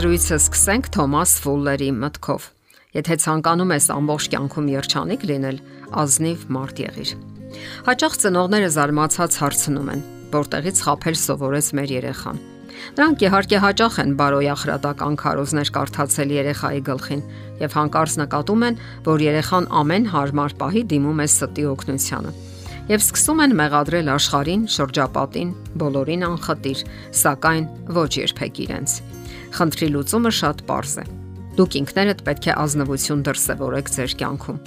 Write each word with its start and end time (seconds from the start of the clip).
զրույցը 0.00 0.36
սկսենք 0.40 0.86
Թոմաս 0.94 1.32
Ֆուլլերի 1.44 1.88
մտքով։ 1.92 2.44
Եթե 2.96 3.16
ցանկանում 3.20 3.72
ես 3.74 3.86
ամբողջ 3.92 4.28
կյանքում 4.32 4.68
երջանիկ 4.72 5.26
լինել, 5.28 5.58
ազնիվ 6.00 6.44
մարդ 6.56 6.80
եղիր։ 6.80 7.10
Հաճախ 7.88 8.16
ծնողները 8.22 8.70
զարմացած 8.76 9.36
հարցնում 9.42 9.90
են. 9.92 10.00
որտեղից 10.30 10.80
խაფել 10.86 11.16
սովորեց 11.20 11.68
մեր 11.76 11.92
երեխան։ 12.00 12.40
Նրանք 12.96 13.24
իհարկե 13.26 13.58
հաճախ 13.66 13.94
են 14.00 14.16
բարոյախրատական 14.20 15.14
քարոզներ 15.20 15.68
կարդացել 15.76 16.34
երեխայի 16.40 16.80
գլխին 16.88 17.22
եւ 17.60 17.70
հանկարծ 17.76 18.14
նկատում 18.24 18.64
են, 18.70 18.80
որ 19.10 19.18
երեխան 19.26 19.70
ամեն 19.84 20.10
հարմար 20.14 20.56
պահի 20.64 20.82
դիմում 20.94 21.20
է 21.20 21.28
ստի 21.34 21.64
օգնությանը 21.74 22.32
եւ 22.90 23.04
սկսում 23.04 23.42
են 23.44 23.52
մեղադրել 23.60 24.08
աշխարհին, 24.16 24.62
շրջապատին, 24.80 25.54
բոլորին 25.78 26.26
անխտիր, 26.30 26.84
սակայն 27.20 27.70
ոչ 28.00 28.10
երբեք 28.24 28.64
իրենց։ 28.66 29.09
Խնդրի 29.56 29.88
լուծումը 29.94 30.32
շատ 30.40 30.62
པարզ 30.66 30.94
է։ 31.02 31.04
Դուք 31.58 31.76
ինքներդ 31.80 32.20
պետք 32.26 32.46
է 32.50 32.52
ազնվություն 32.62 33.24
դրսևորեք 33.26 33.90
ձեր 33.94 34.12
կյանքում։ 34.20 34.60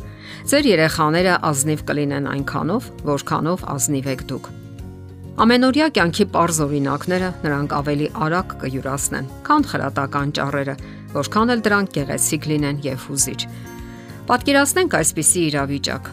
Ձեր 0.52 0.68
երեխաները 0.70 1.36
ազնիվ 1.50 1.84
կլինեն 1.90 2.28
այնքանով, 2.34 2.90
որքանով 3.08 3.64
ազնիվ 3.74 4.10
եք 4.14 4.26
դուք։ 4.34 4.50
Ամենօրյա 5.44 5.88
կյանքի 5.98 6.26
པարզ 6.30 6.60
օրինակները 6.68 7.30
նրանք 7.42 7.72
ավելի 7.80 8.10
արագ 8.28 8.58
կյուրացնեն, 8.64 9.30
քան 9.48 9.66
խրատական 9.72 10.34
ճառերը, 10.38 10.76
որքան 11.16 11.54
էլ 11.56 11.64
դրանք 11.68 11.96
գեղեցիկ 11.98 12.50
լինեն 12.54 12.84
եւ 12.86 13.08
հուզիչ։ 13.10 13.40
Պատկերացնենք 14.30 15.00
այսպիսի 15.00 15.48
իրավիճակ 15.50 16.12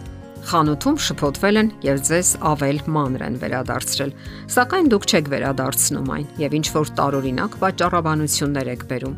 խանութում 0.49 0.97
շփոթվել 1.05 1.59
են 1.61 1.69
եւ 1.85 1.99
ձեզ 2.09 2.29
ավել 2.51 2.79
մանր 2.95 3.23
են 3.27 3.37
վերադարձրել, 3.43 4.13
սակայն 4.55 4.87
դուք 4.93 5.05
չեք 5.11 5.27
վերադարձնում 5.35 6.11
այն 6.17 6.27
եւ 6.41 6.57
ինչ 6.59 6.67
որ 6.77 6.93
տարօրինակ 7.01 7.57
պատճառաբանություններ 7.61 8.71
եք 8.75 8.85
բերում։ 8.91 9.17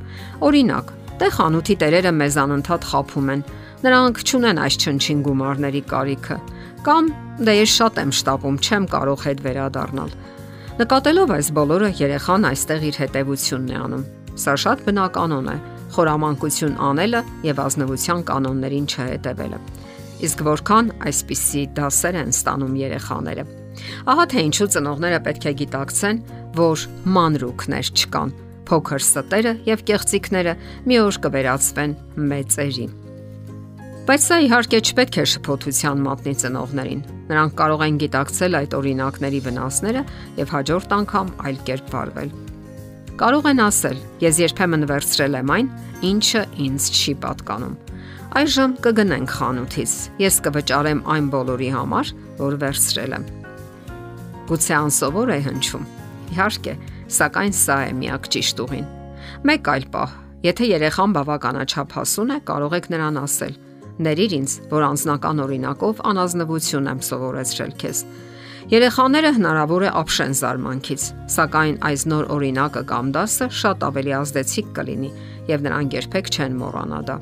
Օրինակ, 0.48 0.92
տե 1.22 1.28
խանութի 1.36 1.76
տերերը 1.82 2.12
մեզ 2.18 2.38
անընդհատ 2.42 2.88
խափում 2.92 3.30
են։ 3.32 3.44
Նրանք 3.82 4.22
չունեն 4.22 4.62
այս 4.62 4.74
չնչին 4.82 5.22
գումարների 5.26 5.82
կարիքը։ 5.92 6.36
Կամ 6.82 7.12
դե 7.46 7.54
ես 7.62 7.70
շատ 7.78 8.00
եմ 8.02 8.12
շտապում, 8.18 8.56
չեմ 8.62 8.84
կարող 8.92 9.26
հետ 9.26 9.42
վերադառնալ։ 9.46 10.16
Նկատելով 10.82 11.32
այս 11.36 11.48
բոլորը, 11.58 11.88
երեխան 12.02 12.48
այստեղ 12.52 12.86
իր 12.90 12.98
հետևությունն 13.02 13.72
է 13.72 13.78
անում։ 13.82 14.04
Սա 14.42 14.54
շատ 14.62 14.84
բնականon 14.88 15.50
է 15.52 15.56
խորամանկություն 15.92 16.78
անելը 16.88 17.20
եւ 17.52 17.62
ազնվության 17.66 18.22
կանոններին 18.32 18.86
չհետևելը 18.92 19.58
իսկ 20.22 20.42
որքան 20.46 20.90
այսպիսի 21.08 21.62
դասեր 21.76 22.18
են 22.22 22.32
ստանում 22.32 22.78
երեխաները։ 22.82 23.44
Ահա 24.12 24.24
թե 24.32 24.42
ինչու 24.46 24.68
ծնողները 24.74 25.20
պետք 25.26 25.46
է 25.48 25.52
գիտակցեն, 25.62 26.18
որ 26.58 26.84
մանրուքներ 27.16 27.90
չկան։ 27.92 28.34
Փոքր 28.68 29.02
ստերը 29.02 29.52
եւ 29.66 29.84
կեղծիկները 29.88 30.52
մի 30.88 30.98
օր 31.02 31.18
կվերածվեն 31.26 31.94
մեծերի։ 32.32 32.86
Բայց 34.02 34.22
սա 34.26 34.36
իհարկե 34.42 34.78
չպետք 34.82 35.18
է 35.22 35.24
շփոթության 35.32 36.00
մատնի 36.02 36.32
ծնողներին։ 36.42 37.02
Նրանք 37.30 37.52
կարող 37.60 37.84
են 37.86 38.00
գիտակցել 38.02 38.56
այդ 38.58 38.74
օրինակների 38.78 39.40
վնասները 39.46 40.02
եւ 40.42 40.54
հաջորդ 40.56 40.96
անգամ 40.98 41.30
այլ 41.46 41.60
կերպ 41.70 41.94
վարվել։ 41.94 42.34
Կարող 43.22 43.48
են 43.52 43.62
ասել. 43.62 44.02
Ես 44.26 44.42
երբեմն 44.42 44.88
վերցրել 44.90 45.38
եմ 45.42 45.54
այն, 45.54 45.72
ինչը 46.10 46.44
ինձ 46.66 46.90
չի 46.98 47.14
պատկանում 47.22 47.78
Այժմ 48.32 48.74
կգնենք 48.80 49.32
խանութից։ 49.36 49.94
Ես 50.22 50.36
կվճարեմ 50.46 51.00
այն 51.12 51.26
բոլորի 51.34 51.66
համար, 51.74 52.12
որ 52.38 52.54
վերցրել 52.62 53.14
եմ։ 53.16 53.24
Գուցե 54.48 54.72
անսովոր 54.78 55.32
է 55.34 55.36
հնչում։ 55.44 55.84
Իհարկե, 56.32 56.74
սակայն 57.12 57.52
սա 57.58 57.76
է 57.84 57.90
միակ 57.98 58.30
ճիշտ 58.32 58.62
ուղին։ 58.64 58.86
Մեկ 59.52 59.68
այլ 59.72 59.84
պահ, 59.92 60.14
եթե 60.48 60.68
երեխան 60.70 61.16
բավականաչափ 61.18 61.92
հասուն 61.98 62.32
է, 62.32 62.38
կարող 62.48 62.76
եք 62.80 62.88
նրան 62.96 63.20
ասել. 63.20 63.54
Ներիր 64.08 64.32
ինձ, 64.40 64.56
որ 64.72 64.86
անznական 64.88 65.44
օրինակով 65.44 66.02
անազնվություն 66.08 66.88
եմ 66.88 67.04
սովորեցրել 67.12 67.76
քեզ։ 67.84 68.02
Երեխաները 68.72 69.30
հնարավոր 69.36 69.84
է 69.84 69.92
ապշեն 70.00 70.34
զարմանքից, 70.40 71.04
սակայն 71.36 71.76
այս 71.84 72.04
նոր 72.08 72.32
օրինակը 72.32 72.82
կամ 72.88 73.12
դասը 73.12 73.50
շատ 73.60 73.86
ավելի 73.92 74.16
ազդեցիկ 74.22 74.72
կլինի 74.78 75.10
եւ 75.52 75.68
նրանք 75.68 75.96
երբեք 75.98 76.32
չեն 76.32 76.58
մոռանա 76.62 77.00
դա։ 77.10 77.16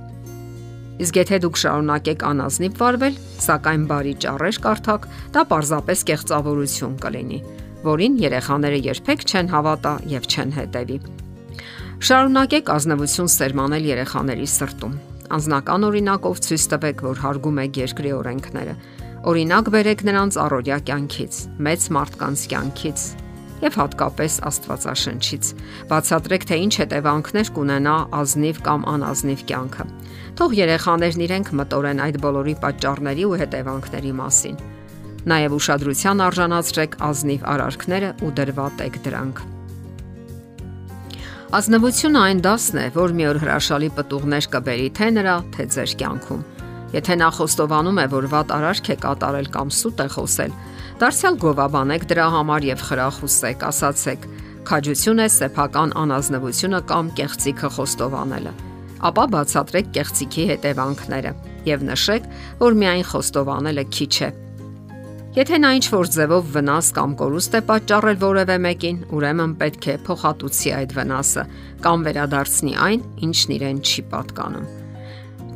Իսկ 1.01 1.17
եթե 1.17 1.37
դուք 1.41 1.59
շարունակեք 1.61 2.23
անազնիվ 2.29 2.75
վարվել, 2.81 3.15
սակայն 3.41 3.85
բարի 3.89 4.13
ճառեր 4.25 4.57
կարդակ, 4.67 5.07
դա 5.33 5.45
պարզապես 5.53 6.03
կեղծավորություն 6.11 6.97
կլինի, 7.01 7.39
որին 7.87 8.19
երեխաները 8.21 8.81
երբեք 8.91 9.25
չեն 9.31 9.49
հավատա 9.55 9.95
եւ 10.13 10.29
չեն 10.29 10.53
հետևի։ 10.59 10.99
Շարունակեք 12.01 12.73
ազնվություն 12.75 13.33
սերմանել 13.37 13.89
երեխաների 13.91 14.51
սրտում։ 14.61 14.99
Անznական 15.41 15.89
օրինակով 15.89 16.39
ցույց 16.47 16.63
տվեք, 16.75 17.03
որ 17.07 17.21
հարգում 17.25 17.61
եք 17.65 17.81
երկրի 17.81 18.13
օրենքները։ 18.21 18.77
Օրինակ 19.31 19.67
բերեք 19.77 20.05
նրանց 20.09 20.39
առօրյա 20.45 20.79
կյանքից, 20.91 21.41
մեծ 21.65 21.89
մարդկանց 21.97 22.45
կյանքից, 22.51 23.03
եւ 23.61 23.77
հատկապես 23.81 24.37
Աստվածաշնչից։ 24.51 25.51
Բացատրեք, 25.91 26.47
թե 26.49 26.59
ինչ 26.65 26.73
հետևանքներ 26.81 27.53
կունենա 27.57 27.95
ազնիվ 28.21 28.61
կամ 28.67 28.87
անազնիվ 28.95 29.45
կյանքը։ 29.51 29.87
Թող 30.41 30.57
երեխաներն 30.61 31.25
իրենք 31.27 31.55
մտորեն 31.61 32.03
այդ 32.07 32.21
բոլորի 32.25 32.55
պատճառների 32.65 33.25
ու 33.31 33.39
հետևանքների 33.45 34.13
մասին։ 34.21 34.61
Նաև 35.31 35.57
ուշադրության 35.61 36.23
արժանացրեք 36.25 36.95
ազնիվ 37.11 37.43
արարքները 37.55 38.11
ու 38.25 38.31
դրվատեք 38.41 38.95
դրանք։ 39.05 39.43
Ազնվությունը 41.51 42.21
այն 42.31 42.41
դասն 42.47 42.77
է, 42.79 42.83
որ 42.95 43.13
մի 43.19 43.25
օր 43.27 43.39
հրաշալի 43.43 43.89
պտուղներ 43.97 44.47
կբերի 44.55 44.89
թե 44.97 45.07
նրա, 45.17 45.33
թե 45.57 45.65
ձեր 45.75 45.95
կյանքում։ 46.01 46.45
Եթե 46.95 47.17
նա 47.21 47.31
խոստովանում 47.37 47.99
է, 48.01 48.05
որ 48.11 48.29
վատ 48.31 48.53
արարք 48.55 48.91
է 48.95 48.97
կատարել 49.03 49.49
կամ 49.57 49.73
սուտ 49.75 50.01
է 50.05 50.07
խոսել, 50.15 50.55
Դարձյալ 51.01 51.37
գովաբանեք 51.41 52.03
դրա 52.11 52.25
համար 52.35 52.65
եւ 52.67 52.81
խրախուսեք, 52.85 53.63
ասացեք. 53.71 54.25
քաջություն 54.69 55.23
է 55.25 55.29
սեփական 55.33 55.95
անազնվությունը 55.97 56.81
կամ 56.91 57.07
կեղծիքը 57.17 57.69
խոստովանելը։ 57.77 58.53
Ապա 59.09 59.25
բացատրեք 59.33 59.89
կեղծիքի 59.97 60.45
հետևանքները 60.51 61.33
եւ 61.71 61.87
նշեք, 61.89 62.29
որ 62.61 62.77
միայն 62.85 63.07
խոստովանելը 63.11 63.85
քիչ 63.97 64.15
է։ 64.29 64.31
Եթե 65.41 65.57
նա 65.65 65.71
ինչ 65.81 65.87
որ 65.95 66.07
ձևով 66.21 66.53
վնաս 66.61 66.93
կամ 67.01 67.11
կորուստ 67.17 67.53
է 67.57 67.61
պատճառել 67.73 68.21
որևէ 68.21 68.57
մեկին, 68.69 69.03
ուրեմն 69.17 69.53
պետք 69.57 69.85
է 69.89 69.99
փոխհատուցի 70.05 70.71
այդ 70.85 70.97
վնասը 71.01 71.45
կամ 71.81 71.99
վերադարձնի 72.11 72.75
այն, 72.91 73.05
ինչն 73.25 73.57
իրեն 73.57 73.85
չի 73.89 74.03
պատկանում։ 74.13 74.71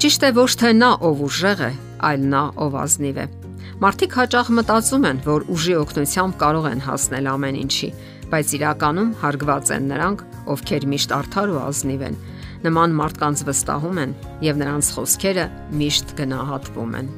Ճիշտ 0.01 0.25
է 0.25 0.35
ոչ 0.41 0.51
թե 0.65 0.77
նա 0.81 0.93
ով 1.05 1.25
ուժեղ 1.29 1.67
է, 1.69 1.73
այլ 2.09 2.31
նա 2.33 2.45
ով 2.65 2.79
ազնիվ 2.85 3.19
է։ 3.25 3.44
Մարդիկ 3.83 4.13
հաճախ 4.15 4.51
մտածում 4.55 5.05
են, 5.09 5.21
որ 5.27 5.45
ուժի 5.51 5.73
օգնությամբ 5.81 6.35
կարող 6.39 6.67
են 6.71 6.83
հասնել 6.85 7.29
ամեն 7.33 7.57
ինչի, 7.59 7.89
բայց 8.31 8.53
իրականում 8.59 9.11
հարգված 9.19 9.73
են 9.75 9.89
նրանք, 9.91 10.23
ովքեր 10.55 10.87
միշտ 10.93 11.15
արդար 11.19 11.53
ու 11.55 11.59
ազնիվ 11.65 12.05
են։ 12.07 12.19
Նման 12.65 12.95
մարդկանց 13.01 13.43
վստահում 13.49 13.99
են 14.05 14.15
եւ 14.47 14.61
նրանց 14.63 14.91
խոսքերը 14.95 15.47
միշտ 15.83 16.15
գնահատվում 16.23 16.95
են։ 17.03 17.11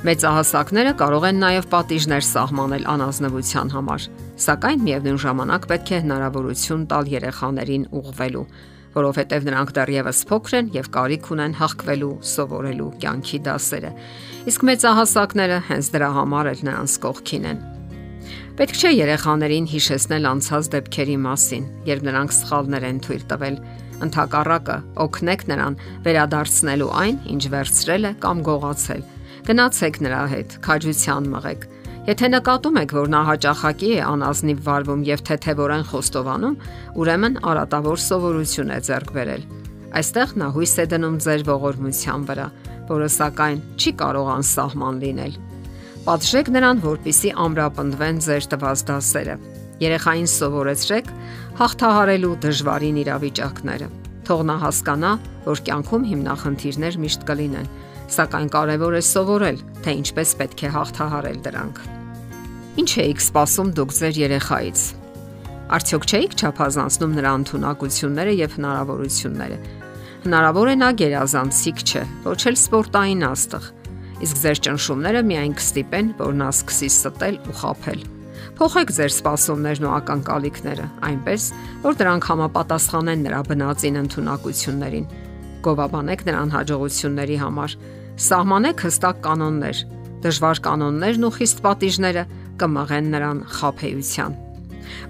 Մեծահասակները 0.00 0.92
կարող 0.96 1.24
են 1.28 1.40
նաև 1.44 1.66
պատիժներ 1.76 2.24
սահմանել 2.24 2.84
անազնվության 2.88 3.72
համար, 3.76 4.04
սակայն 4.40 4.84
միևնույն 4.88 5.18
ժամանակ 5.28 5.66
պետք 5.70 5.90
է 5.92 5.98
հնարավորություն 6.06 6.86
տալ 6.88 7.10
երեխաներին 7.20 7.84
ուղղվելու 8.00 8.46
որովհետև 8.94 9.46
նրանք 9.48 9.72
դեռևս 9.76 10.20
փոքր 10.30 10.56
են 10.60 10.70
եւ 10.74 10.88
կարիք 10.96 11.28
ունեն 11.34 11.56
հաղկվելու, 11.60 12.14
սովորելու 12.30 12.88
կյանքի 13.02 13.38
դասերը։ 13.46 13.90
Իսկ 14.50 14.64
մեծահասակները 14.70 15.58
հենց 15.70 15.90
դրա 15.94 16.10
համար 16.20 16.50
էլ 16.50 16.64
նրանց 16.70 16.96
կողքին 17.04 17.46
են։ 17.50 17.60
Պետք 18.60 18.80
չէ 18.80 18.90
երեխաներին 18.92 19.68
հիշեցնել 19.70 20.26
անցած 20.30 20.70
դեպքերի 20.74 21.16
մասին, 21.24 21.68
երբ 21.86 22.02
նրանք 22.10 22.34
սխալներ 22.36 22.86
են 22.90 22.98
թույլ 23.06 23.24
տվել։ 23.30 23.56
Ընթակառակը 24.00 24.76
օգնեք 25.04 25.42
նրան 25.50 25.78
վերադարձնելու 26.04 26.90
այն, 27.00 27.16
ինչ 27.30 27.42
վերցրել 27.54 28.08
է 28.10 28.12
կամ 28.24 28.42
գողացել։ 28.50 29.02
Գնացեք 29.50 30.00
նրա 30.04 30.22
հետ, 30.34 30.56
քաջության 30.66 31.30
մղեք 31.30 31.64
Եթե 32.08 32.28
նկատում 32.32 32.78
եք, 32.80 32.92
որ 32.96 33.10
նա 33.12 33.18
հաճախակի 33.28 33.88
է 33.92 34.04
անազնիվ 34.08 34.60
վարվում 34.64 35.00
եւ 35.04 35.22
թեթևորեն 35.28 35.82
խոստովանում, 35.90 36.54
ուրեմն 36.96 37.34
արատավոր 37.50 38.00
սովորություն 38.00 38.72
է 38.72 38.78
ձեռք 38.86 39.10
բերել։ 39.16 39.42
Այստեղ 40.00 40.32
նա 40.40 40.48
հույս 40.54 40.72
է 40.80 40.86
դնում 40.94 41.18
ձեր 41.26 41.44
ողորմության 41.50 42.24
վրա, 42.30 42.46
որը 42.88 43.08
սակայն 43.20 43.60
չի 43.76 43.92
կարող 44.00 44.30
անսահման 44.40 45.00
լինել։ 45.04 45.36
Պատժեք 46.08 46.48
նրան, 46.56 46.80
որpիսի 46.88 47.30
ամրապնդվեն 47.44 48.20
ձեր 48.24 48.48
տված 48.54 48.84
դասերը։ 48.88 49.36
Երեխային 49.80 50.30
սովորեցրեք 50.40 51.12
հաղթահարելու 51.60 52.32
դժվարին 52.46 53.00
իրավիճակները։ 53.04 53.88
Թող 54.24 54.42
նա 54.48 54.56
հասկանա, 54.64 55.12
որ 55.50 55.62
կյանքում 55.68 56.04
հիմնախնդիրներ 56.10 56.98
միշտ 57.04 57.28
կլինեն, 57.28 57.70
սակայն 58.16 58.48
կարևոր 58.54 58.96
է 58.98 59.02
սովորել, 59.10 59.58
թե 59.84 59.94
ինչպես 60.00 60.34
պետք 60.40 60.64
է 60.66 60.70
հաղթահարել 60.76 61.38
դրանք։ 61.46 61.82
Ինչ 62.80 62.90
էիք 63.04 63.20
սպասում 63.24 63.70
դուք 63.80 63.94
ձեր 64.00 64.20
երեխայից։ 64.20 64.82
Արդյոք 65.70 66.06
չէիք 66.10 66.32
չափազանցնում 66.40 67.12
նրա 67.20 67.32
ընտունակությունները 67.40 68.32
եւ 68.40 68.54
հնարավորությունները։ 68.58 69.58
Հնարավոր 70.20 70.70
է 70.70 70.76
նա 70.80 70.88
գերազանցիկ 71.00 71.82
չէ, 71.86 72.02
ոչ 72.26 72.40
էլ 72.50 72.56
սպորտային 72.60 73.22
աստղ։ 73.30 73.68
Իսկ 74.20 74.40
ձեր 74.40 74.58
ճնշումները 74.66 75.22
միայն 75.30 75.54
կստիպեն, 75.60 76.08
որ 76.18 76.34
նա 76.40 76.48
սկսի 76.52 76.90
ստել 76.90 77.38
ու 77.40 77.54
խაფել։ 77.60 78.02
Փոխեք 78.60 78.90
ձեր 78.92 79.12
սպասումներն 79.14 79.86
ու 79.88 79.92
ականկալիքները, 79.96 80.86
այնպես, 81.08 81.44
որ 81.80 81.96
դրանք 82.00 82.26
համապատասխանեն 82.28 83.22
նրա 83.24 83.40
բնածին 83.48 84.00
ընտունակություններին։ 84.00 85.06
Գովաբանեք 85.64 86.26
նրան 86.28 86.52
հաջողությունների 86.56 87.36
համար։ 87.40 87.74
Սահմանեք 88.30 88.84
հստակ 88.86 89.20
կանոններ։ 89.26 89.82
Դժվար 90.24 90.60
կանոններն 90.66 91.26
ու 91.28 91.34
խիստ 91.36 91.62
պատիժները 91.64 92.24
կմղեն 92.60 93.06
նրան 93.14 93.38
խափեության։ 93.60 94.38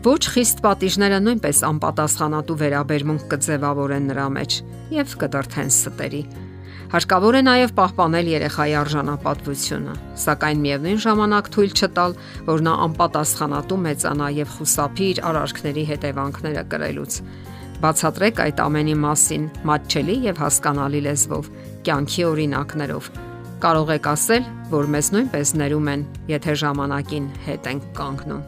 Ոչ 0.05 0.23
խիստ 0.35 0.63
պատիժները 0.67 1.19
նույնպես 1.25 1.63
անպատասխանատու 1.71 2.59
վերաբերմունք 2.61 3.27
կձևավորեն 3.33 4.07
նրա 4.11 4.29
մեջ 4.37 4.57
եւ 5.01 5.17
կդրթեն 5.23 5.71
ստերի։ 5.75 6.23
Հարկավոր 6.91 7.37
է 7.39 7.41
նաև 7.47 7.73
պահպանել 7.77 8.29
երեխայի 8.31 8.73
արժանապատվությունը, 8.81 9.93
սակայն 10.25 10.63
միևնույն 10.65 11.03
ժամանակ 11.05 11.51
թույլ 11.55 11.75
չտալ, 11.79 12.17
որ 12.49 12.65
նա 12.67 12.73
անպատասխանատու 12.87 13.79
մեծանա 13.85 14.31
եւ 14.41 14.51
խուսափի 14.57 15.07
իր 15.15 15.21
արարքների 15.31 15.85
հետևանքները 15.91 16.65
կրելուց։ 16.75 17.21
Բացատրեք 17.81 18.43
այդ 18.45 18.63
ամենի 18.65 18.97
մասին 19.05 19.45
մատչելի 19.71 20.17
եւ 20.27 20.41
հասկանալի 20.45 21.01
լեզվով, 21.07 21.51
կյանքի 21.89 22.25
օրինակներով։ 22.31 23.11
Կարող 23.61 23.93
եք 23.97 24.09
ասել, 24.11 24.45
որ 24.71 24.91
մեզ 24.95 25.11
նույնպես 25.17 25.55
ներում 25.61 25.91
են, 25.95 26.05
եթե 26.31 26.55
ժամանակին 26.65 27.27
հետ 27.47 27.71
ենք 27.71 27.89
կանգնում։ 28.01 28.45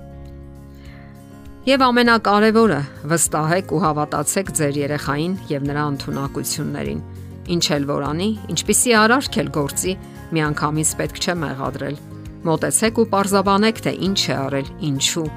Եվ 1.63 1.83
ամենակարևորը, 1.87 2.79
վստահեք 3.13 3.73
ու 3.73 3.83
հավատացեք 3.87 4.55
ձեր 4.59 4.79
երեխային 4.83 5.35
եւ 5.53 5.69
նրա 5.71 5.85
ընտունակություններին 5.93 7.03
Ինչ 7.51 7.65
էլ 7.75 7.87
որ 7.91 8.05
անի, 8.07 8.29
ինչպիսի 8.55 8.93
արարք 9.03 9.39
էլ 9.43 9.49
գործի, 9.57 9.95
միանգամից 10.37 10.95
պետք 11.01 11.23
չէ 11.23 11.35
մեղադրել։ 11.43 11.97
Մոտեցեք 12.47 13.03
ու 13.03 13.09
parzabanեք, 13.15 13.87
թե 13.87 13.95
ինչ 14.09 14.21
է 14.23 14.37
արել, 14.39 14.75
ինչու։ 14.93 15.31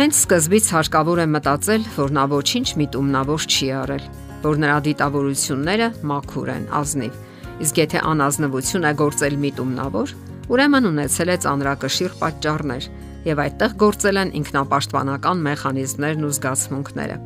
Հենց 0.00 0.16
սկզբից 0.16 0.66
հարկավոր 0.72 1.18
է 1.20 1.24
մտածել, 1.28 1.82
որ 1.92 2.12
նա 2.16 2.22
ոչինչ 2.30 2.68
միտումնավոր 2.80 3.42
չի 3.52 3.66
արել, 3.82 4.06
որ 4.46 4.60
նրա 4.62 4.76
դիտավորությունները 4.86 5.88
մաքուր 6.08 6.48
են, 6.54 6.64
ազնիվ։ 6.78 7.18
Իսկ 7.66 7.80
եթե 7.82 8.00
անազնվություն 8.08 8.88
է 8.88 8.94
գործել 9.02 9.36
միտումնավոր, 9.44 10.14
ուրեմն 10.56 10.88
ունեցել 10.94 11.34
է 11.34 11.36
ծանրակշիռ 11.44 12.16
պատճառներ 12.22 12.88
եւ 13.28 13.44
այդտեղ 13.44 13.78
գործել 13.84 14.20
են 14.24 14.34
ինքնապաշտպանական 14.40 15.46
մեխանիզմներն 15.52 16.24
ու 16.24 16.34
զգացմունքները։ 16.40 17.22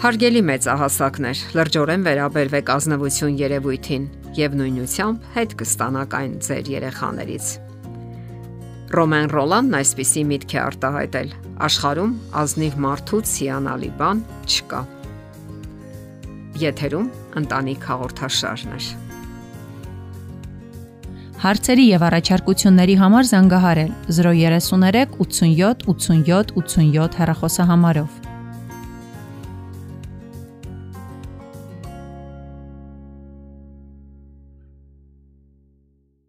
Հարգելի 0.00 0.46
մեծահասակներ, 0.48 1.48
լրջորեն 1.60 2.06
վերաբերվեք 2.08 2.78
ազնվություն 2.80 3.40
երևույթին 3.44 4.12
եւ 4.40 4.62
նույնությամբ 4.62 5.34
հետ 5.36 5.58
կստանաք 5.60 6.22
այն 6.24 6.38
ձեր 6.48 6.78
երեխաներից։ 6.80 7.58
Ռոմեն 8.90 9.28
Ռոլանն 9.30 9.74
այսպիսի 9.78 10.22
միտք 10.26 10.52
է 10.56 10.58
արտահայտել. 10.60 11.28
աշխարում 11.66 12.14
ազնիվ 12.40 12.78
մարդուց 12.84 13.34
հիանալի 13.40 13.90
բան 14.00 14.22
չկա։ 14.50 14.80
Եթերում 16.62 17.06
ընտանիք 17.40 17.86
հաղորդաշարն 17.90 18.74
է։ 18.74 18.80
Հարցերի 21.44 21.84
եւ 21.86 22.06
առաջարկությունների 22.08 22.96
համար 23.04 23.30
զանգահարել 23.30 23.92
033 24.18 25.14
87 25.22 25.86
87 25.94 26.52
87 26.58 27.20
հեռախոսահամարով։ 27.22 28.19